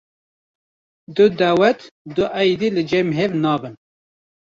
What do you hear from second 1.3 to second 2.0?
dawet